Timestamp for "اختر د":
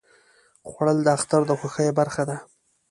1.17-1.51